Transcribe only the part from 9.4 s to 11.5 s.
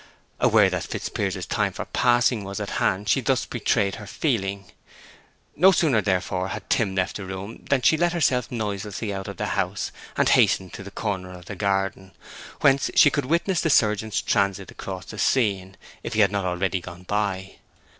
house, and hastened to the corner of